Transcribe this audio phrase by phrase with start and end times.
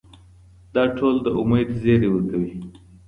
[0.73, 2.53] دا ټول د امید زیری ورکوي.